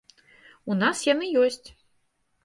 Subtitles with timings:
[0.75, 1.69] У нас яны ёсць.